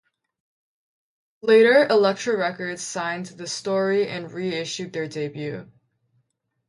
[1.43, 5.71] Later Elektra Records signed "The Story" and re-issued their debut.